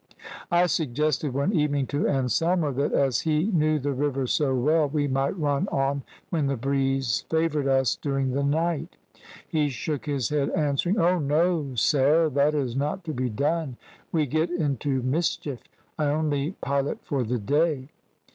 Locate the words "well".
4.55-4.89